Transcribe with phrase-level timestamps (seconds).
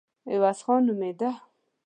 [0.31, 1.29] عوض خان نومېده.